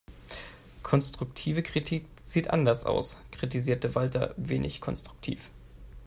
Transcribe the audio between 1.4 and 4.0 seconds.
Kritik sieht anders aus, kritisierte